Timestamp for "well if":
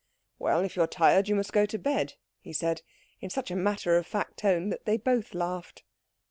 0.39-0.75